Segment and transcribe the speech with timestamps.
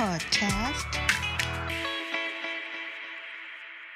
[0.00, 0.90] Podcast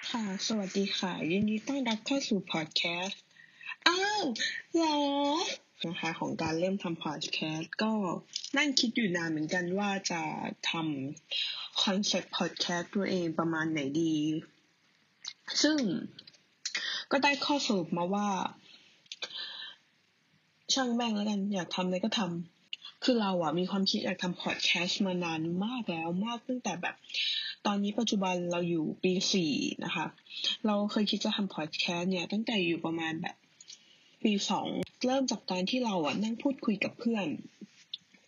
[0.09, 3.23] ค่ะ สวัสดีค่ะ ยินดีต้อนรับเข้าสู่พอดแคสต์
[3.89, 4.23] อ้าว
[4.77, 4.99] หรอ
[5.87, 7.93] นะคะของการเริ่มทำพอดแคสต์ก็
[8.57, 10.23] นั่งคิดอยู่นานเหมือนกันว่าจะ
[10.71, 14.17] ทำคอนเซ็ปต์พอดแคสต์ตัวเองประมาณไหนดี
[15.63, 15.79] ซึ่ง
[17.11, 18.29] ก็ได้ข้อสรุปมาว่า
[20.73, 22.64] ช่างแม่งแล้วกัน อยากทำอะไรก็ทำ
[23.05, 26.95] คือเราอะมีความคิดอยากทำพอดแคสต์มานานมากแล้วมากตั้งแต่แบบ
[27.67, 29.53] ตอนนี้ปัจจุบันเราอยู่ปีสี่
[29.85, 30.07] นะคะ
[30.67, 33.37] เราเคยคิดจะทำพอดแคสต์เนี่ยตั้งแต่อยู่ประมาณแบบ
[34.23, 34.67] ปีสอง
[35.07, 37.27] เริ่มจากการที่เราอะนั่งพูดคุยกับเพื่อน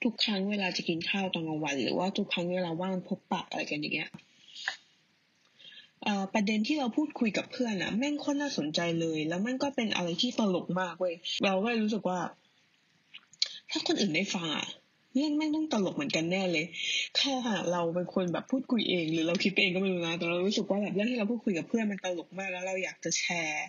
[0.03, 4.11] ทุกครั้งเวลาจะกินข้าวตอนกลางวัน หรือว่าทุกครั้งเวลาว่างพบปะอะไรกันอย่างเงี้ย
[6.35, 12.21] ประเด็นที่เราพูดคุยกับเพื่อนอะแม่งคตรน่าสนใจเลย แล้วมันก็เป็นอะไรที่ตลกมากเว้ยเราก็เลยรู้สึกว่า
[13.77, 14.67] ถ้าคนอื่นได้ฟังอะ
[15.15, 16.67] เรื่องแม่งต้องตลกเหมือนกันแน่เลย
[17.17, 17.33] แค่
[17.73, 23.67] เราเป็นคนแบบพูดคุยเองหรือเราคิดเองก็ไม่รู้นะแต่เรารู้สึกว่าแบบเรื่องที่เราพูดคุยกับเพื่อนมันตลกมากแล้วเราอยากจะแชร์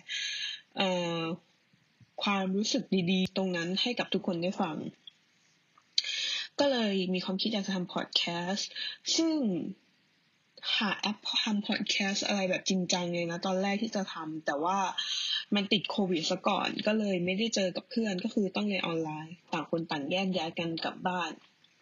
[0.76, 1.20] เอ่อ
[2.22, 4.76] ความรู้สึกดีๆ ตรงนั้นให้กับทุกคนได้ฟัง
[6.58, 8.70] ก็เลยมีความคิดอยากจะทำพอดแคสต์
[9.16, 9.34] ซึ่ง
[10.76, 14.78] หาแอปทำพอดแคสอะไรแบบจริงจังเลยนะ ตอนแรกที่จะทำแต่ว่า
[15.54, 21.30] มันติดโควิดซะก่อนก็เลยไม่ได้เจอกับเพื่อนก็คือต้องเรียนออนไลน์ ต่างคนต่างแยกย้ายกันกลับบ้าน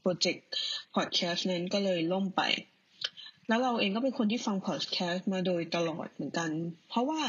[0.00, 0.46] โปรเจกต์
[0.94, 2.42] พอดแคสต์นั้นก็เลยล่มไป
[3.48, 6.50] แล้วเราเองก็เป็นคนที่ฟังพอดแคสต์มาโดยตลอดเหมือนกัน
[6.88, 7.20] เพราะว่า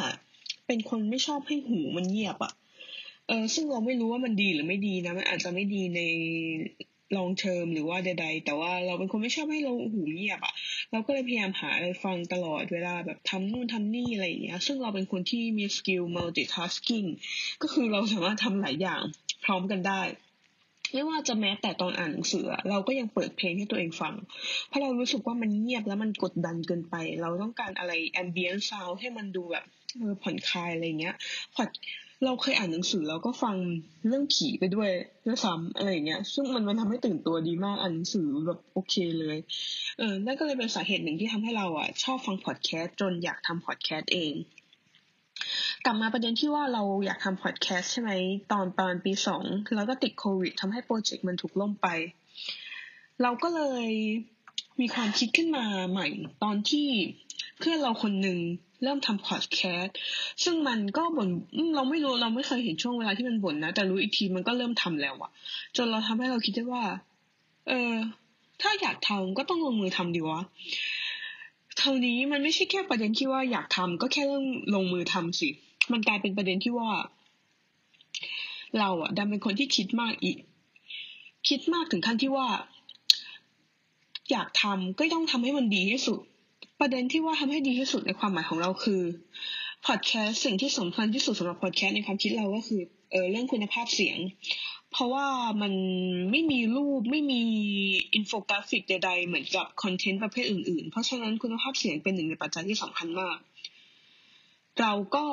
[0.68, 2.54] เป็นคนไม่ชอบให้หูมันเงียบอะ
[3.28, 6.02] เออซึ่งเราไม่รู้ว่ามันดีหรือไม่ดีนะมันอาจจะไม่ดีใน
[7.18, 10.54] long term หรือว่าใดๆแต่ว่าเราเป็นคนไม่ชอบให้เราหูเงียบอะ
[10.92, 17.08] เราก็เลยพยายามหาอะไรฟังตลอดเวลาแบบทำนู่นทำนี่อะไรอย่างเงี้ยซึ่งเราเป็นคนที่มี skill multitasking
[17.62, 19.02] ก็คือเราสามารถทำหลายอย่าง
[19.46, 20.02] พร้อมกันได้
[20.94, 24.14] ไม่ว่าจะแม้แต่ตอนอ่านหนังสือเราก็ยังเปิดเพลงให้ตัวเองฟัง
[24.68, 29.66] เพราะเรารู้สึกว่ามันเงียบแล้วมันกดดันเกินไป เราต้องการอะไร ambient sound ให้มันดูแบบ
[29.98, 31.16] เออผ่อนคลายอะไรเงี้ย
[31.56, 31.70] พอด
[32.26, 33.56] เราเคยอ่านหนังสือแล้วก็ฟัง
[34.08, 34.90] เรื่องผีไปด้วย
[35.28, 39.38] ด้วยซ้ำอะไรอย่างเงี้ย ซึ่งมันมันทำให้ตื่นตัวดีมากอ่านหนังสือแบบโอเคเลย
[39.98, 44.34] เออนั่นก็เลยเป็นสาเหตุหนึ่งที่ทำให้เราอะชอบฟังพอดแคสต์จนอยากทำพอดแคสต์เอง
[45.86, 48.12] กลับมาประเด็นที่ว่าเราอยากทำพอดแคสต์ใช่ไหม
[48.52, 49.44] ตอนตอนปีสอง
[49.76, 51.88] แล้วก็ติดโควิดทำให้โปรเจกต์มันถูกล่มไป
[53.22, 53.90] เราก็เลย
[54.80, 56.08] มีความคิดขึ้นมาใหม่
[56.44, 56.88] ตอนที่
[57.60, 58.40] เพื่อนเราคนหนึ่ง
[58.84, 59.96] เริ่มทำพอดแคสต์
[60.44, 61.30] ซึ่งมันก็บ่น
[61.76, 65.32] เราไม่รู้เราไม่เคยเห็นช่วงเวลาที่มันบ่นนะ แต่รู้อีกทีมันก็เริ่มทำแล้วอะ
[65.76, 66.84] จนเราทำให้เราคิดได้ว่า
[67.68, 67.94] เออ
[68.62, 70.42] ถ้าอยากทำก็ต้องลงมือทำดีวะ
[71.78, 74.46] เท่านี้มันไม่ใช่แค่ประเด็นที่ว่าอยากทำก็แค่เรื่อง
[74.76, 75.50] ลงมือทำสิ
[75.92, 76.90] มันกลายเป็นประเด็นที่ว่า
[78.80, 80.38] เราอะดันเป็นคนที่คิดมากอีก
[81.48, 82.48] คิดมากถึงขั้นที่ว่า
[84.32, 86.20] อยากทำก็ต้องทำให้มันดีที่สุด
[86.80, 89.02] ประเด็นที่ว่าทำให้ดีที่สุดในความหมายของเราคือ
[89.88, 94.18] พอดแคสต์สิ่งที่สำคัญที่สุดสำหรับพอดแคสต์ในความคิดเราก็คือเออเรื่องคุณภาพเสียง
[94.92, 95.26] เพราะว่า
[95.62, 95.74] มัน
[96.32, 97.42] ไม่มีรูปไม่มี
[98.14, 103.38] อินโฟกราฟิกใดๆเหมือนกับคอนเทนต์ประเภทอื่นๆ เพราะฉะนั้นคุณภาพเสียงเป็นหนึ่งในปัจจัยที่สำคัญมาก
[104.82, 105.26] เราก็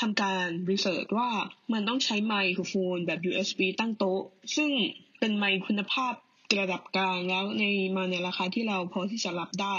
[0.00, 1.30] ทำการ research ว่า
[1.72, 4.22] มันต้องใช้ไมโครโฟนแบบ USB ตั้งโต๊ะ
[4.56, 4.70] ซึ่ง
[5.18, 6.14] เป็นไมค์คุณภาพ
[6.60, 7.64] ระดับกลางแล้วใน
[7.96, 9.76] มาในราคาที่เราพอที่จะรับได้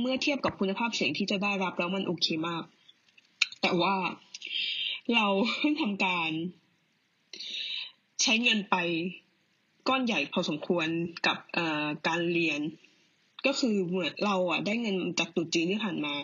[0.00, 2.62] เมื่อเทียบกับคุณภาพเสียงที่จะได้รับแล้วมันโอเคมาก
[3.62, 3.94] แต่ว่า
[5.14, 5.26] เรา
[5.58, 6.30] เพิ่งทำการ
[8.22, 8.76] ใช้เงินไป
[9.88, 10.86] ก้อนใหญ่พอสมควร
[11.26, 11.38] กับ
[12.06, 12.60] การเรียน
[13.46, 16.14] ก็คือเหมือนเราอะได้เงินจากตุจีนที่ผ่านมา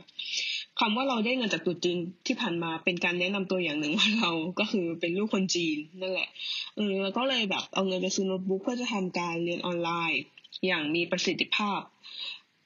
[0.81, 6.29] คำว่าเราได้เงินจากตุจีนที่ผ่านมาเป็นการแนะนำตัวอย่างหนึ่งว่าเราก็คือเป็นลูกคนจีนนั่นแหละ
[6.77, 10.23] เออแล้วก็เลยแบบเอาเงินไปซื้อโน้ตบุ๊กเพื่อจะทำการเรียนออนไลน์
[10.67, 11.81] อย่างมีประสิทธิภาพ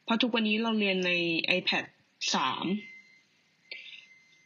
[0.04, 1.12] เพราะทุกวันนี้เราเรียนใน
[1.58, 1.84] iPad
[2.34, 2.64] สาม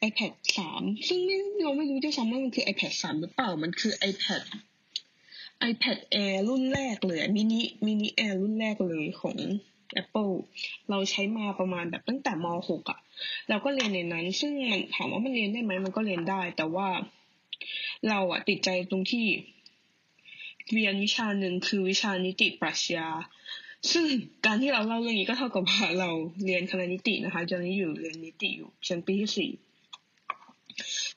[0.09, 1.21] iPad สามซึ่ง
[1.63, 4.43] เราไม่รู้ด้วยซ้ำว่ามันคือ iPad สามหรือเปล่ามันคือ iPad
[5.71, 9.37] iPad Air รุ่นแรกเลยมินิมินิ Air รุ่นแรกเลยของ
[10.03, 10.33] Apple
[10.91, 12.99] เราใช้มาประมาณแบบตั้งแต่ม .6 อะ
[13.49, 16.89] เราก็เรียนในนั้น ซึ่งมันถามว่ามันเรียนได้ไหมมันก็เรียนได้ แต่ว่า
[18.09, 19.27] เราอะติดใจตรงที่
[20.75, 23.09] เรียนวิชาหนึ่งคือวิชานิติปรัชญา
[23.93, 24.05] ซึ่ง
[24.47, 26.11] การที่เราเล่าเรื่องนี้ก็เท่ากับว่าเรา
[26.45, 29.51] เรียนคณะนิตินะคะตอนนี้อยู่เรียนนิติอยู่ชั้นปีที่สี่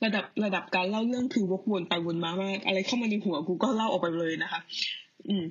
[0.04, 4.60] ระดับระดับการเล่าเรื่องคือวกวนไปวนมามาก อะไรเข้ามาในหัวกูก็เล่าออกไปเลยนะคะ
[5.26, 5.46] อืม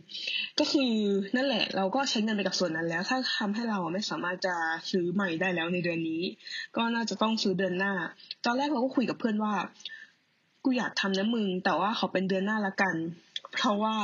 [0.59, 0.93] ก็คือ
[1.37, 4.55] นั่นแหละ เราก็ใช้เงินไปกับส่วนนั้นแล้ว ถ้าทำให้เราไม่สามารถจะ
[4.91, 6.23] ซื้อใหม่ได้แล้วในเดือนนี้
[6.77, 7.93] ก็น่าจะต้องซื้อเดือนหน้า
[8.45, 9.55] ตอนแรกเราก็คุยกับเพื่อนว่า
[10.65, 12.95] กูอยากทำนะมึง แต่ว่าขาเป็นเดือนหน้าละกัน
[13.55, 13.95] เพราะว่า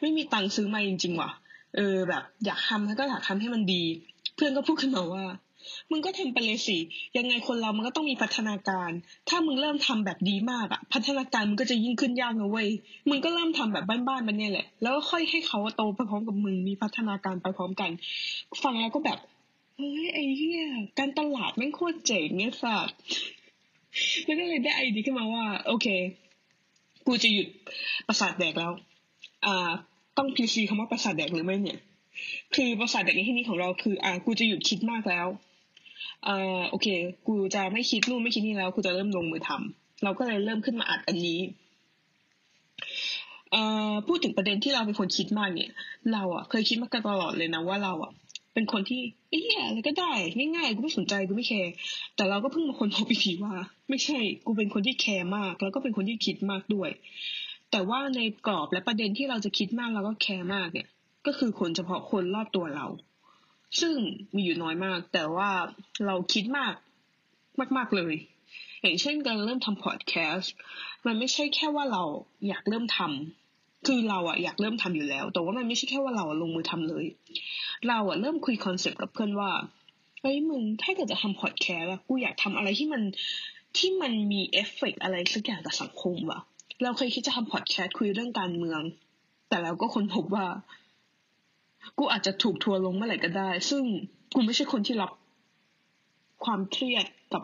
[0.00, 1.30] ไม่มีตังค์ซื้อใหม่จริงๆว่ะ
[1.76, 3.82] เออ แบบ อยากทำแล้วก็อยากทำให้มันดี
[4.34, 5.24] เพื่อนก็พูดขึ้นมาว่า
[5.90, 6.78] มึงก็ทำไปเลยสิ
[7.16, 8.90] ยังไงคนเรามันก็ต้องมีพัฒนาการ
[9.28, 12.68] ถ้ามึงเริ่มทำแบบดีมากอะพัฒนาการมึงก็จะยิ่งขึ้นยากนะเว้ย
[13.10, 17.90] มึงก็เริ่มทำแบบบ้านๆมันเนี่ยแหละ แล้วค่อยให้เขาโตไปพร้อมกับมึง มีพัฒนาการไปพร้อมกัน
[18.62, 19.18] ฟังแล้วก็แบบ
[19.76, 20.64] เฮ้ยไอ้เหี้ย
[20.98, 22.88] การตลาดแม่งโคตรเจ๋งเนี่ยสัส
[24.24, 25.86] แล้วก็เลยได้ไอเดียขึ้นมาว่า โอเค
[27.06, 27.46] กูจะหยุด
[28.08, 28.72] ประสาทแดกแล้ว
[29.46, 29.70] อ่า
[30.16, 31.78] ต้องพีซีคำว่าประสาทแดกหรือไม่เนี่ย
[32.54, 35.26] คือประสาทแดกในที่นี้ของเราคือ อ่า กูจะหยุดคิดมากแล้ว
[36.24, 36.86] เอ่อโอเค
[37.26, 41.40] กูจะไม่คิดนู่นไม่คิดนี่แล้วกูจะเริ่มลงมือทำเราก็เลยเริ่มขึ้นมาอัดอันนี้
[43.52, 45.70] เอ่อพูดถึงประเด็นที่เราเป็นคนคิดมากเนี่ย
[46.12, 48.12] เราอะเคยคิดมากตลอดเลยนะว่าเราอะ
[48.54, 49.00] เป็นคนที่
[49.30, 50.12] เอ้ยอะไรก็ได้
[50.56, 51.72] ง่ายๆกูไม่สนใจกูไม่แคร์
[52.16, 53.54] แต่เราก็เพิ่งมาคนพบอีกทีว่า
[53.88, 56.90] ไม่ใช่กูเป็นคนที่แคร์มาก แล้วก็เป็นคนที่คิดมากด้วย
[57.70, 60.88] แต่ว่าในกรอบและประเด็นที่เราจะคิดมากเราก็แคร์มากเนี่ย
[61.26, 62.86] ก็คือคนเฉพาะคนรอบตัวเรา
[63.80, 63.94] ซึ่ง
[64.34, 65.50] มีอยู่น้อยมาก แต่ว่า
[66.06, 66.74] เราคิดมาก
[67.76, 68.14] มาก ๆเลย
[68.82, 70.52] อย่างเช่นการเริ่มทำพอดแคสต์
[71.06, 72.02] มันไม่ใช่แค่ว่าเรา
[72.48, 77.04] อยากเริ่มทำคือเราอะอยากเริ่มทำอยู่แล้ว แต่ว่ามันไม่ใช่แค่ว่าเราลงมือทำเลย
[77.88, 79.50] เราอะเริ่มคุยคอนเซปต์กับเพื่อนว่า
[80.20, 83.02] เฮ้ยมึงถ้าเกิดจะทำพอดแคสต์อะกูอยากทำอะไรที่มัน
[83.78, 86.40] ที่มันมีเอฟเฟกอะไรสักอย่างกับสังคมว่ะ
[86.82, 88.82] เราเคยคิดจะทำพอดแคสต์คุยเรื่องการเมือง
[89.48, 90.46] แต่เราก็ค้นพบว่า
[91.98, 93.82] กูอาจจะถูกทัวร์ลงเมื่อไหร่ก็ได้ ซึ่ง
[94.34, 95.10] กูไม่ใช่คนที่รับ
[96.44, 97.42] ความเครียดกับ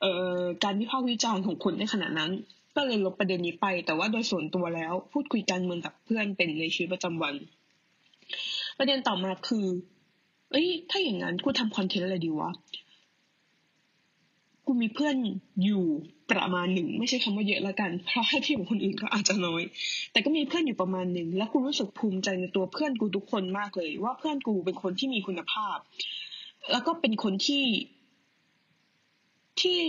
[0.00, 2.30] เอ่อการวิพากษ์วิจารณ์ของคนในขณะนั้น
[2.76, 7.34] ก็เลยลบประเด็นนี้ไป แต่ว่าโดยส่วนตัวแล้ว พูดคุยการเมืองกับเพื่อนเป็นในชีวิตประจำวัน
[8.78, 9.66] ประเด็นต่อมาคือ
[10.50, 12.50] เอ้ย ถ้าอย่างนั้นกูทำคอนเทนต์อะไรดีวะ
[14.66, 15.16] กูมีเพื่อน
[15.64, 15.84] อยู่
[16.30, 19.62] ประมาณหนึ่งไม่ใช่คำว่าเยอะละกัน เพราะให้เทียบกับคนอื่นก็อาจจะน้อย
[20.12, 25.76] แต่ก็มีเพื่อนอยู่ประมาณหนึ่งแล้วกูรู้สึกภูมิใจในตัวเพื่อนกูทุกคนมากเลย ว่าเพื่อนกูเป็นคนที่มีคุณภาพ
[26.72, 27.64] แล้วก็เป็นคนที่
[29.60, 29.80] ที่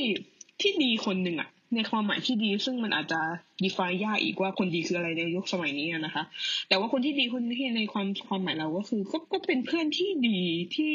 [0.62, 3.22] ที่ดีคนหนึ่งอะในความหมายที่ดีซึ่งมันอาจจะ
[3.64, 6.24] ดีฟายยากอีกว่าคนดีคืออะไรในยุคสมัยนี้นะคะ
[6.68, 10.40] แต่ว่าคนที่ดีคนที่ในความความหมายเราก็คือ ก็ก็เป็นเพื่อนที่ดี
[10.76, 10.92] ที่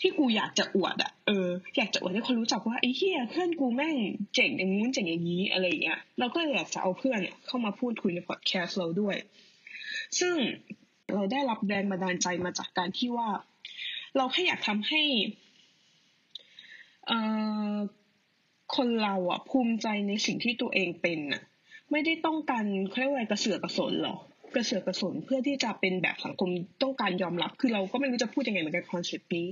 [0.00, 3.96] ที่กูอยากจะอวดอะเอออยากจะอวดให้คนรู้จักว่าไอ้เฮียเพื่อนกูแม่ง
[4.34, 9.16] เจ๋งอย่างงู้นเจ๋งอย่างนี้อะไรเงี้ยเราก็อยากจะเอาเพื่อนเนี่ยเข้ามาพูดคุยในพอดแคสต์เราด้วย
[10.18, 10.34] ซึ่ง
[11.14, 13.28] เราได้รับแรงบันดาลใจมาจากการที่ว่า
[14.16, 15.02] เราแค่อยากทำให้
[17.10, 17.18] อ่
[18.76, 21.42] คนเราอะภูมิใจในสิ่งที่ตัวเองเป็นอะ
[21.90, 24.16] ไม่ได้ต้องการเขาเรียกว่าอะไรกระเสือกกระสนหรอ
[24.54, 26.50] กระเสือกกระสนเพื่อที่จะเป็นแบบสังคม
[26.82, 29.46] ต้องการยอมรับ คือเราก็ไม่รู้จะพูดยังไงเหมือนกันคอนเซ็ปต์นี้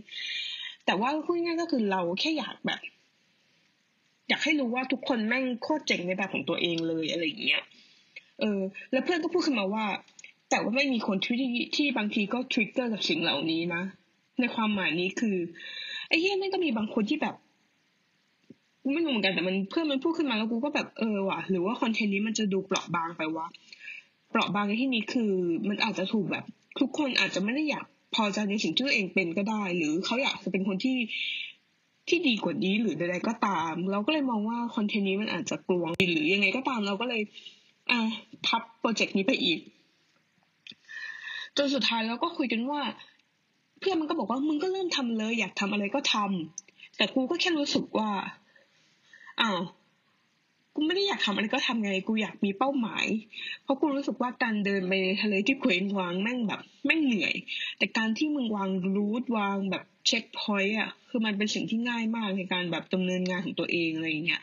[0.86, 2.80] แต่ว่าพูดง่ายก็คือเราแค่อยากแบบ
[4.28, 7.62] อยากให้รู้ว่าทุกคนแม่งโคตรเจ๋งในแบบของตัวเองเลยอะไรอย่างเงี้ย
[8.40, 8.60] เออ
[8.92, 9.84] แล้วเพื่อนก็พูดขึ้นมาว่า
[10.50, 11.36] แต่ว่ามันมีคนที่
[11.76, 13.82] ที่บางทีก็ trigger กับสิ่งเหล่านี้นะ
[14.40, 15.36] ในความหมายนี้คือ
[16.08, 17.34] ไอ้เหี้ยแม่งก็มีบางคนที่แบบ
[18.92, 23.46] ไม่รู้เหมือนกันแต่มันเพื่อนมันพูดขึ้นมาแล้วกูก็แบบเออว่ะหรือว่าคอนเทนต์นี้มันจะดูเปราะบางไปวะ
[24.30, 25.32] เปราะบางในที่นี้คือ
[25.68, 26.44] มันอาจจะถูกแบบ
[26.80, 27.84] ทุกคนอาจจะไม่ได้อยาก
[28.14, 30.96] พอใจในสิ่งที่ตัวเองเป็นก็ได้ หรือเขาอยากจะเป็นคนที่
[32.08, 37.22] ที่ดีกว่านี้หรือใดๆก็ตาม เราก็เลยมองว่าคอนเทนต์นี้มันอาจจะกลวงหรือยังไงก็ตาม เราก็เลย
[37.90, 37.98] อะ
[38.46, 39.58] พับโปรเจกต์นี้ไปอีก
[41.56, 42.80] จนสุดท้ายเราก็คุยกันว่า
[43.80, 48.10] เพื่อนมันก็บอกว่ามึงก็เริ่มทำเลย อยากทำอะไรก็ทำแต่กูก็แค่รู้สึกว่า
[49.40, 49.60] อ้าว
[50.74, 53.06] กูไม่ได้อยากทำอะไรก็ทำไงกูอยากมีเป้าหมาย
[53.62, 57.34] เพราะกูรู้สึกว่าการเดินไปทะเลที่เคว้งวางแม่งแบบแม่งเหนื่อย
[57.78, 64.42] แต่การที่มึงวางรูทวางแบบเช็คพอยต์อะคือมันเป็นสิ่งที่ง่ายมากในการแบบดำเนินงานของตัวเองอะไรเงี้ย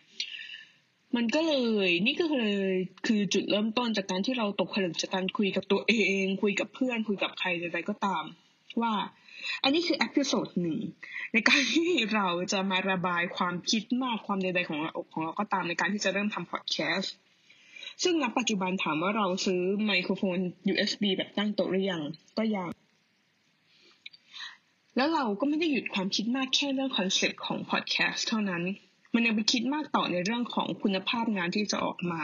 [1.15, 1.55] มันก็เล
[1.88, 2.72] ยนี่ก็เลย
[3.07, 5.93] คือจุดเริ่มต้นจากการที่เราตกผลึกจากการคุยกับตัวเอ
[6.24, 8.24] ง คุยกับเพื่อนคุยกับใครใดๆก็ตาม
[8.81, 8.93] ว่า
[9.63, 10.80] อันนี้คือ episode หนึ่ง
[11.34, 17.13] ในการที่เราจะมาระบายความคิดมากความใดๆของเราของเราก็ตามในการที่จะเริ่มทำพอดแคสต์
[18.04, 20.39] ซึ่งณปัจจุบันถามว่าเราซื้อไมโครโฟน
[20.72, 22.01] USB แบบตั้งโต๊ะหรือยัง
[22.38, 22.70] ก็ยัง
[24.96, 28.63] แล้วเราก็ไม่ได้หยุดความคิดมากแค่เรื่องคอนเซ็ปต์ของพอดแคสต์เท่านั้น
[29.13, 32.22] มันยังไปคิดมากต่อในเรื่องของคุณภาพงานที่จะออกมา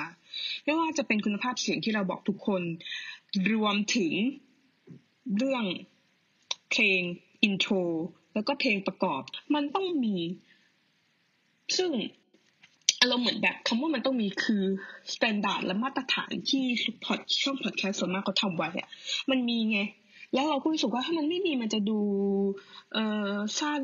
[0.64, 2.62] ไม่ว่าจะเป็นคุณภาพเสียงที่เราบอกทุกคน
[3.52, 4.12] รวมถึง
[5.38, 5.64] เรื่อง
[6.74, 7.02] เพลง
[7.44, 7.74] intro
[8.34, 9.22] แล้วก็เพลงประกอบ
[9.56, 10.18] มันต้องมี
[11.78, 11.92] ซึ่ง
[13.02, 14.64] อารมณ์เหมือนแบบคำว่ามันต้องมีคือ
[15.14, 16.64] standard และมาตรฐานที่
[17.04, 18.88] พอดช่องพอดแคสต์ส่วนมากเขาทำไว้อะ
[19.30, 19.80] มันมีไง
[20.34, 22.00] แล้วเราก็รู้สึกว่าถ้ามันไม่มีมันจะดู
[22.94, 23.84] เอ่อสั้น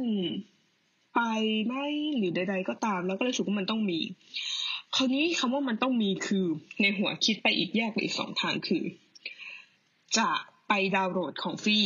[1.14, 1.20] ไป
[1.66, 1.74] ไหม
[2.18, 4.00] หรือใด ๆ ก็ตาม แล้วก็เลยรู้สึกว่ามันต้องมี
[4.96, 6.46] คราวนี้คำว่ามันต้องมีคือ
[6.82, 8.84] ในหัวคิดไปอีกแยกไปอีกสองทางคือ
[10.18, 10.30] จะ
[10.68, 11.80] ไปดาวน์โหลดของฟรี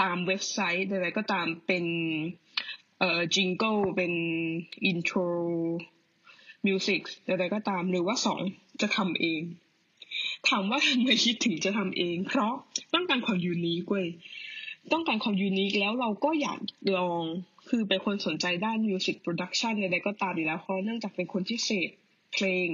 [0.00, 1.84] ตามเว็บไซต์อะไรก็ตามเป็น
[2.98, 4.12] เอ่อ jingle เป็น
[4.86, 5.18] intro
[6.66, 8.40] music อะไรก็ตามหรือว่าสอง
[8.80, 9.42] จะทำเอง
[10.48, 12.52] ถามว่าทำไมคิดถึงจะทำเอง เพราะ
[12.94, 14.06] ต้องการความ unique เว้ย
[14.92, 16.58] ต้องการความ unique แล้วเราก็อยาก
[16.96, 17.22] ลอง
[17.68, 21.90] คือเป็นคนสนใจด้าน music production อะไรก็ตามอยู่แล้วเพราะเนื่องจากเป็นคนที่เสพ
[22.34, 22.68] เพลง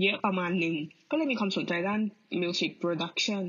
[0.00, 0.74] เยอะประมาณหนึ่ง
[1.10, 2.00] ก็เลยมีความสนใจด้าน
[2.40, 3.44] music production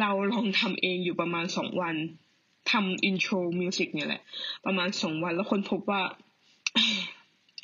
[0.00, 1.96] เราลองทำเองอยู่ประมาณสองวัน
[2.70, 4.22] ทำ intro music เนี่ยแหละ
[4.64, 6.02] ประมาณสองวันแล้วค้นพบว่า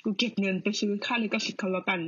[0.05, 2.01] กูเก็บเงินไปซื้อค่าลิขสิทธิ์เขาแล้วกัน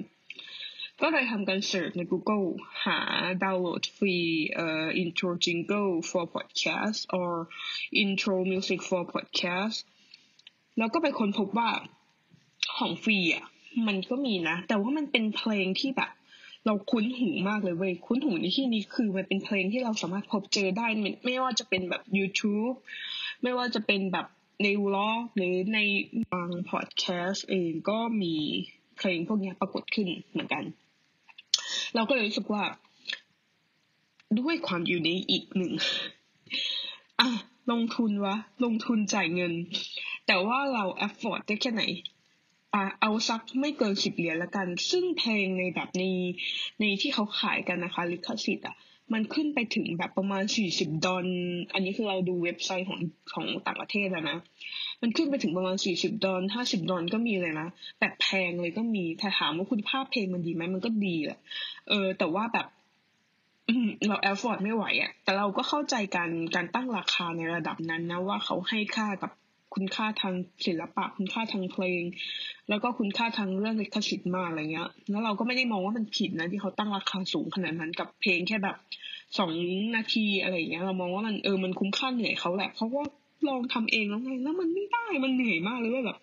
[1.03, 2.47] ก็เลยทำการ search ใน Google
[2.85, 2.99] หา
[3.45, 4.17] ดาวน์โหลดฟรี
[4.55, 7.33] เอ่อ intro jingle for podcast or
[8.03, 9.79] intro music for podcast
[10.79, 11.71] แล้วก็ไปค้นพบว่า
[12.77, 13.45] ของฟรีอะ
[13.87, 16.11] มันก็มีนะ แต่ว่ามันเป็นเพลงที่แบบ
[16.69, 20.87] เราคุ้นหูมากเลยเว้ยคุ้นหูในที่นี้คือมันเป็นเพลงที่เราสามารถพบเจอได้
[21.25, 22.75] ไม่ว่าจะเป็นแบบ YouTube
[23.43, 24.27] ไม่ว่าจะเป็นแบบ
[24.63, 25.79] ในวล็อกหรือใน
[26.33, 28.35] บางพอดแคสต์เองก็มี
[28.97, 30.65] เพลงพวกนี้ปรากฏขึ้นเหมือนกัน
[31.95, 32.63] เราก็เลยรู้สึกว่า
[34.41, 35.73] ด้วยความอยู่ในอีกหนึ่ง
[37.21, 37.29] อะ
[37.71, 39.53] ลงทุนวะ ลงทุนจ่ายเงิน
[40.27, 41.83] แต่ว่าเรา afford ได้แค่ไหน
[42.75, 46.03] อะเอาสักไม่เกินสิบเหรียญละกัน ซึ่งเพลงในแบบใน
[46.81, 48.77] ในที่เขาขายกันนะคะลิขสิทธิ์อะ
[49.13, 51.27] มันขึ้นไปถึงแบบประมาณสี่สิบดอล
[51.73, 53.01] อันนี้คือเราดูเว็บไซต์ของ
[53.35, 54.39] ของต่างประเทศแล้วนะ
[55.03, 57.69] มันขึ้นไปถึงประมาณสี่สิบดอลห้าสิบดอลก็มีเลยนะ
[58.01, 61.39] แบบแพงเลยก็มีถ้าถามว่าคุณภาพเพลงมันดีไหมมันก็ดีแหละ
[61.89, 62.67] เออ แต่ว่าแบบ
[64.07, 69.31] เราแอฟฟอร์ดไม่ไหวอะ่ะแต่เราก็เข้าใจการการตั้งราคาในระดับนั้นนะว่าเขาให้ค่ากับ
[69.79, 70.35] คุณค่าทาง
[70.67, 72.03] ศิลปะ คุณค่าทางเพลง
[72.69, 78.77] แล้วก็คุณค่าทางเรื่องลิขสิทธิ์มาอะไรเงี้ย แล้วเราก็ไม่ได้มองว่ามันผิดนะที่เขาตั้งราคาสูงขนาดนั้นกับเพลงแค่แบบ
[79.39, 79.53] สอง
[79.97, 83.03] นาทีอะไรเงี้ย เรามองว่ามันเออมันคุ้มค่าเหนื่อยเขาแหละ เพราะว่า
[83.49, 86.19] ลองทำเองแล้วไงแล้วมันไม่ได้มันเหนื่อยมากเลยว่าแบบ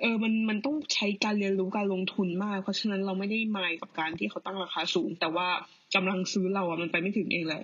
[0.00, 5.48] เออ มัน มันต้องใช้การเรียนรู้การลงทุนมาก เพราะฉะนั้นเราไม่ได้มายกับการที่เขาตั้งราคาสูง แต่ว่า
[5.94, 7.62] กำลังซื้อเราอะมันไปไม่ถึงเองเลย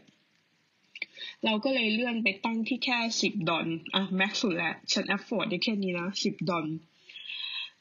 [1.44, 6.66] เราก็เลยเลื่อนไปตั้งที่แค่สิบดอลอะ max สุดแล้วฉัน afford ได้แค่นี้นะสิบดอล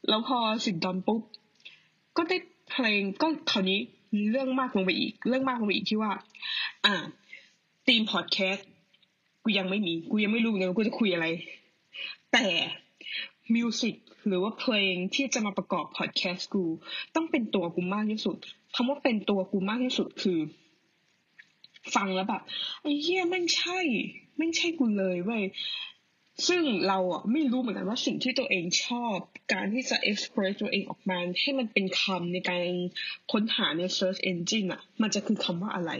[0.07, 1.21] แล้วพอสิบดอลปุ๊บ
[2.17, 2.37] ก็ได้
[2.71, 3.79] เพลงก็คราวนี้
[4.31, 6.11] เรื่องมากลงไปอีก เรื่องมากลงไปอีกที่ว่า
[6.85, 6.95] อ่า
[7.87, 8.67] ทีมพอดแคสต์
[9.43, 11.27] กูยังไม่มีกูยังไม่รู้เลยว่ากูจะคุยอะไร
[12.33, 12.45] แต่
[13.55, 13.95] มิวสิก
[14.27, 16.63] หรือว่าเพลงที่จะมาประกอบพอดแคสต์กู
[17.15, 18.37] ต้องเป็นตัวกูมากที่สุด
[18.75, 20.39] คำว่าเป็นตัวกูมากที่สุดคือ
[21.95, 22.41] ฟังแล้วแบบ
[22.81, 23.79] ไอ้เหี้ยแม่งใช่
[24.35, 25.43] แม่งใช่กูเลยเว้ย
[26.47, 29.17] ซึ่งเราอะไม่รู้เหมือนกันว่าสิ่งที่ตัวเองชอบ
[29.53, 32.63] การที่จะ express ตัวเองออกมา ให้มันเป็นคำในการ
[33.31, 35.91] ค้นหาใน search engine อะ มันจะคือคำว่าอะไร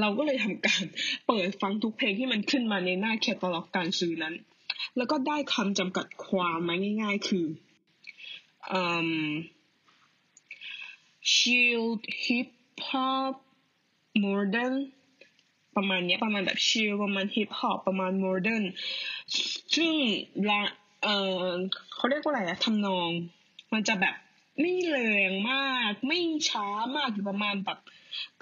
[0.00, 0.84] เราก็เลยทำการ
[1.26, 4.34] เปิดฟังทุกเพลงที่มันขึ้นมาในหน้าแคตตาล็อกการซื้อนั้น
[4.96, 7.46] แล้วก็ได้คำจำกัดความมาง่ายๆ คือ
[8.80, 9.10] um
[11.34, 12.50] chill hip
[12.88, 13.34] hop
[14.24, 14.76] modern
[15.76, 18.64] ประมาณเนี้ยประมาณแบบชิลประมาณฮิปฮอปประมาณโมเดิร์น
[19.74, 19.92] ซึ่ง
[20.50, 20.62] ละ
[21.02, 21.08] เอ
[21.44, 21.48] อ
[21.94, 23.10] เขาเรียกว่าอะไรอะทำนอง
[23.72, 24.14] มันจะแบบ
[24.60, 24.98] ไม่แร
[25.30, 26.66] งมาก ไม่ช้า
[26.96, 27.78] มากอยู่ประมาณแบบ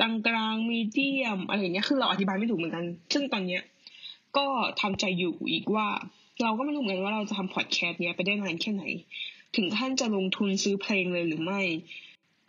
[0.01, 3.63] กลางกลางมีเดียมอะไรอย่างเงี้ยคือเราอธิบายไม่ถูกเหมือนกัน ซึ่งตอนเนี้ย
[4.37, 4.47] ก็
[4.81, 5.89] ทำใจอยู่อีกว่า
[6.43, 8.85] เราก็ไม่รู้เหมือนกันว่าเราจะทำพอดแคสต์เนี้ยไปได้นานแค่ไหน
[9.57, 11.61] ถึงขั้นจะลงทุนซื้อเพลงเลยหรือไม่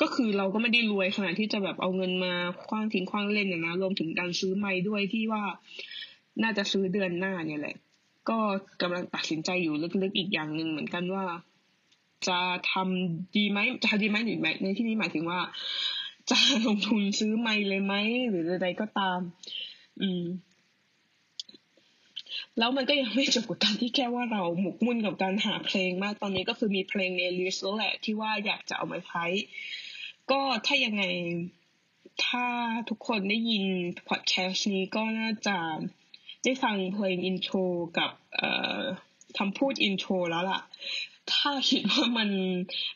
[0.03, 2.33] ก็คือเราก็ไม่ได้รวยขนาดที่จะแบบเอาเงินมา
[2.67, 5.43] คว้างทิ้งคว้างเล่นเนี่ยนะรวมถึงการซื้อไม้ด้วยที่ว่า
[6.43, 7.75] น่าจะซื้อเดือนหน้าเนี่ยแหละ
[8.29, 8.37] ก็
[8.81, 11.25] กำลังตัดสินใจอยู่ลึกๆอีกอย่างหนึ่งเหมือนกันว่า
[12.27, 12.39] จะ
[12.71, 15.39] ทำดีไหมจะทำดีไหมหรือไม่ในที่นี้หมายถึงว่า
[16.29, 17.93] จะลงทุนซื้อไมค์เลยไหม
[18.29, 19.19] หรือใดก็ตาม
[20.01, 20.23] อืม
[22.59, 29.25] แล้วมันก็ยังไม่จบกับการที่แค่ว่าเราหมกมุ่นกับการหาเพลงมากตอนนี้ก็คือมีเพลงใน list แล้วแหละที่ว่าอยากจะเอามาใช้
[30.31, 31.03] ก็ถ้ายังไง
[32.25, 32.45] ถ้า
[32.89, 33.65] ทุกคนได้ยิน
[34.09, 35.57] พอดแคสต์นี้ก็น่าจะ
[36.43, 37.57] ได้ฟังเพลง intro
[37.97, 38.11] กับ
[39.37, 40.61] คำพูด intro แล้วล่ะ
[41.31, 42.29] ถ้าคิดว่ามัน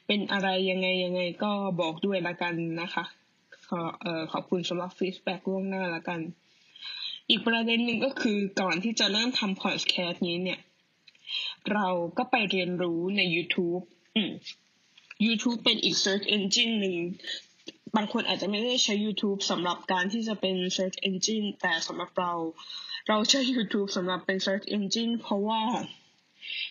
[0.08, 3.04] เป็นอะไรยังไงยังไงก็บอกด้วยละกันนะคะ
[3.68, 6.20] ขอเอ่อขอบคุณสำหรับ feedback ล่วงหน้าละกัน
[7.30, 10.60] อีกประเด็นหนึ่งก็คือก่อนที่จะเริ่มทำพอดแคสต์นี้เนี่ย
[11.74, 13.82] เราก็ไปเรียนรู้ใน YouTube
[14.16, 14.32] อืม
[15.26, 16.98] YouTube เป็นอีก search engine หนึ่ง
[17.96, 22.34] บางคนอาจจะไม่ได้ใช้ YouTube สำหรับการที่จะเป็น search engine แต่สำหรับเรา
[23.08, 25.62] เราใช้ YouTube สำหรับเป็น search engine เพราะว่า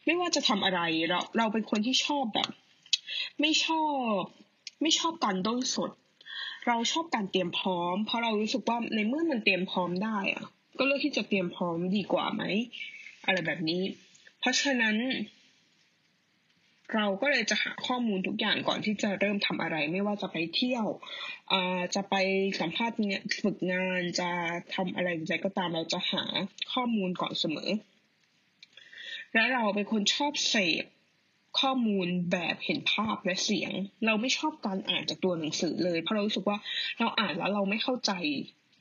[0.05, 2.51] ไม่ว่าจะทำอะไรเราเราเป็นคนที่ชอบแบบ
[3.41, 3.85] ไม่ชอ
[4.19, 4.21] บ
[4.83, 5.91] ไม่ชอบการด้นสด
[6.67, 10.45] เราชอบการเตรียมพร้อม เพราะเรารู้สึกว่าในเมื่อมันเตรียมพร้อมได้อะ
[10.79, 12.43] ก็เลือกที่จะเตรียมพร้อมดีกว่าไหม
[13.27, 13.83] อะไรแบบนี้
[14.41, 14.97] เพราะฉะนั้น
[16.95, 20.87] เราก็เลยจะหาข้อมูลทุกอย่างก่อนที่จะเริ่มทำอะไร ไม่ว่าจะไปเที่ยว
[21.95, 22.15] จะไป
[22.61, 24.31] สัมภาษณ์เนี่ยฝึกงานจะ
[24.75, 26.25] ทำอะไรใจก็ตามเราจะหา
[26.73, 27.71] ข้อมูลก่อนเสมอ
[29.35, 30.85] และเราเป็นคนชอบเสพ
[31.61, 33.73] ข้อมูลแบบเห็นภาพและเสียง
[34.07, 36.59] เราไม่ชอบการอ่านจากตัวหนังสือเลย เพราะเรารู้สึกว่า
[36.99, 38.13] เราอ่านแล้วเราไม่เข้าใจ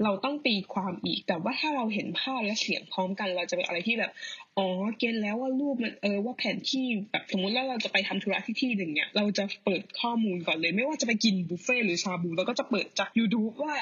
[0.04, 4.12] เราต้องตีความอีก แต่ว่าถ้าเราเห็นภาพและเสียงพร้อมกัน เราจะเป็นอะไรที่แบบ
[4.58, 13.76] อ๋อ เก็ตแล้วว่ารูปมันเออว่าแผนที่แบบสมมุติว่าเราจะไปทำธุระที่ที่หนึ่งเนี่ย เราจะเปิดข้อมูลก่อนเลย ไม่ว่าจะไปกินบุฟเฟ่หรือชาบูเราก็จะเปิดจาก YouTube ว่า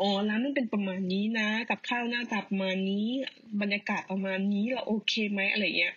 [0.00, 3.06] อ๋อ ร้านมันเป็นประมาณนี้นะ กับข้าวหน้าตาประมาณนี้
[3.60, 5.94] บรรยากาศประมาณนี้ เราโอเคไหมอะไรเงี้ย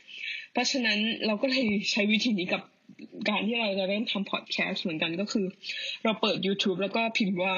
[0.51, 2.62] เพราะฉะนั้นเราก็เลยใช้วิธีนี้กับ
[3.29, 5.45] การที่เราจะเริ่มทำพอดแคสต์เหมือนกันก็คือ
[6.03, 7.55] เราเปิด YouTube แล้วก็พิมพ์ว่า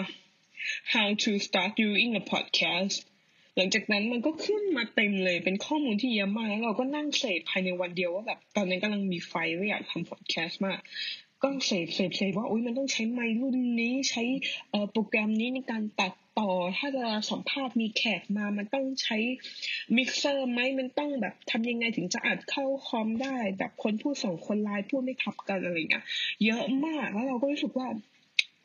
[0.93, 2.97] how to start doing a podcast
[3.55, 10.79] หลังจากนั้นมันก็ขึ้นมาเต็มเลยเป็นข้อมูลที่เยอะมากแล้วเราก็นั่งเสพภายในวันเดียวว่าแบบตอนนั้นกำลังมีไฟว่าอยากทำพอดแคสต์มาก
[11.43, 14.23] ก็เสพเสพเสพว่าอุ้ยมันต้องใช้ไมค์รุ่นนี้ใช้
[14.91, 19.17] โปรแกรมนี้ในการตัดต่อ ถ้าจะสัมภาษณ์มีแขกมามันต้องใช้
[19.95, 26.05] มิกเซอร์ไหมมันต้องแบบทำยังไงถึงจะอัดเข้าคอมได้ แบบคนพูดสองคนไลน์พูดไม่ทับกันอะไรเงี้ย
[26.45, 27.87] เยอะมากแล้วเราก็รู้สึกว่า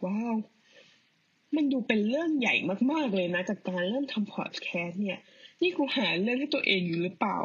[0.05, 0.35] ว้าว
[1.57, 2.55] มันดูเป็นเรื่องใหญ่
[2.93, 5.21] มากๆเลยนะจากการเริ่มทำพอดแคสต์เนี่ย
[5.63, 7.39] นี่กูหาเรื่องให้ตัวเองอยู่หรือเปล่า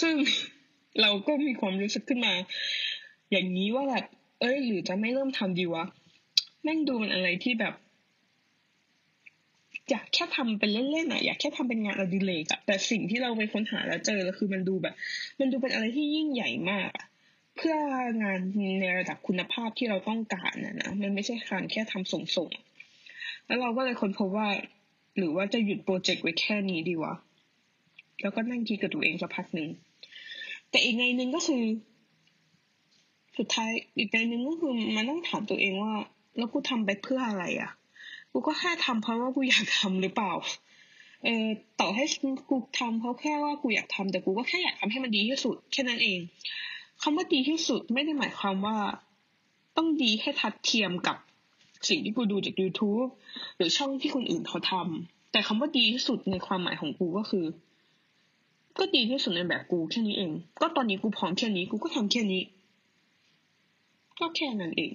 [0.00, 0.14] ซึ่ง
[1.00, 2.34] เราก็มีความรู้สึกขึ้นมา
[3.30, 4.04] อย่างนี้ว่าแบบ
[4.40, 5.84] เอ้ย หรือจะไม่เริ่มทำดีวะ
[6.62, 7.74] แม่งดูเป็นอะไรที่แบบ
[9.90, 14.94] อยากแค่ทำเป็นเล่นๆอะอยากแค่ทำเป็นงานอดิเรกอะแต่สิ่งที่เราไปค้นหาแล้วเจอแล้วคือมันดูแบบ
[15.38, 17.06] มันดูเป็นอะไรที่ยิ่งใหญ่มากอะ
[17.56, 17.76] เพื่อ
[18.22, 18.40] งาน
[18.80, 24.48] ในระดับคุณภาพที่เราต้องการนะนะมันไม่ใช่การแค่ทำส่งๆ แล้วเราก็เลยค้นพบว่า
[25.16, 27.14] หรือว่าจะหยุดโปรเจกต์ไว้แค่นี้ดีวะ
[28.22, 29.68] แล้วก็นั่งคิดกับตัวเองสักพักหนึ่ง
[30.70, 31.62] แต่อีกในหนึ่งก็คือ
[33.38, 35.94] สุดท้ายอีกในหนึ่งก็คือมันต้องถามตัวเองว่า
[36.36, 37.70] แล้วกูทำไปเพื่ออะไรอะ
[38.32, 40.32] กูก็แค่ทำเพราะว่ากูอยากทำหรือเปล่า
[41.24, 41.46] เออ
[41.80, 42.04] ต่อให้
[42.48, 46.20] กูทำเพราะแค่ว่ากูอยากทำแต่กูก็แค่อยากทำให้มันดีที่สุดแค่นั้นเอง
[47.02, 48.76] คำว่าดีที่สุดไม่ได้หมายความว่า
[49.76, 51.16] ต้องดีให้ทัดเทียมกับ
[51.88, 53.08] สิ่งที่กูดูจาก YouTube
[53.56, 57.46] หรือช่องที่คนอื่นเขาทำแต่คำว่าดีที่สุดในความหมายของกูก็คือ
[58.78, 62.42] ก็ดีที่สุดในแบบกูแค่นี้เอง ก็ตอนนี้กูพร้อมแค่นี้กูก็ทำแค่นี้
[64.18, 64.92] ก็แค่นั้นเอง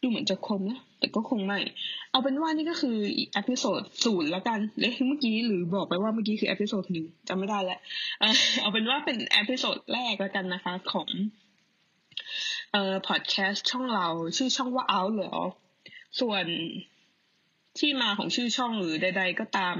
[0.00, 1.58] ดูเหมือนจะคมนะ แต่ก็คงไม่
[2.10, 7.80] เอาเป็นว่านี่ก็คืออีก episode ศูนย์แล้วกันแล้วเมื่อกี้หรือบอกไปว่าเมื่อกี้คือ episode หนึ่งจำไม่ได้แล้ว
[8.60, 11.08] เอาเป็นว่าเป็น episode แรกแล้วกันนะคะของ
[12.72, 15.34] เอ่อพอดแคสต์ช่องเราชื่อช่องว่าเอาเหรอ
[16.20, 16.46] ส่วน
[17.78, 19.76] ที่มาของชื่อช่องหรือใด ๆ ก็ตาม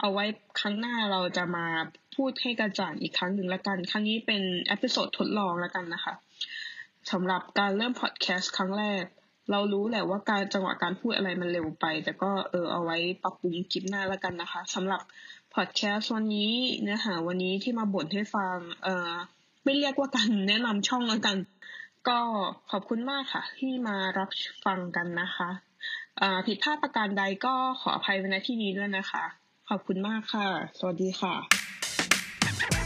[0.00, 0.24] เอาไว้
[0.60, 1.66] ครั้งหน้าเราจะมา
[2.16, 6.14] พูดให้กระจ่างอีกครั้งหนึ่งแล้วกัน ครั้งนี้เป็น episode ทดลองแล้วกันนะคะ
[7.12, 9.04] สำหรับการเริ่มพอดแคสต์ครั้งแรก
[9.50, 15.00] เรารู้แหละว่าการจังหวะการพูดอะไรมันเร็วไป แต่ก็เออเอาไว้ปรับปรุงคลิปหน้าแล้วกันนะคะสำหรับ
[15.54, 19.12] พอดแคสต์วันนี้เนื้อหาวันนี้ที่มาบ่นให้ฟังเออ
[19.64, 21.36] ไม่เรียกว่าการแนะนำช่องแล้วกัน
[22.08, 22.18] ก็
[22.70, 24.30] ขอบคุณมากค่ะ ที่มารับ
[24.64, 25.50] ฟังกันนะคะ
[26.46, 29.24] ผิดพลาดประการใดก็ขออภัยในที่นี้ด้วยนะคะ
[29.68, 30.46] ขอบคุณมากค่ะ
[30.78, 32.79] สวัสดีค่ะ